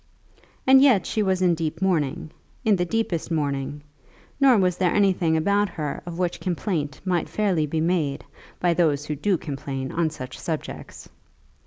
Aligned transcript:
And 0.65 0.81
yet 0.81 1.05
she 1.05 1.21
was 1.21 1.43
in 1.43 1.53
deep 1.53 1.79
mourning, 1.79 2.31
in 2.65 2.75
the 2.75 2.85
deepest 2.85 3.29
mourning; 3.29 3.83
nor 4.39 4.57
was 4.57 4.77
there 4.77 4.91
anything 4.91 5.37
about 5.37 5.69
her 5.69 6.01
of 6.07 6.17
which 6.17 6.39
complaint 6.39 6.99
might 7.05 7.29
fairly 7.29 7.67
be 7.67 7.81
made 7.81 8.25
by 8.59 8.73
those 8.73 9.05
who 9.05 9.15
do 9.15 9.37
complain 9.37 9.91
on 9.91 10.09
such 10.09 10.39
subjects. 10.39 11.07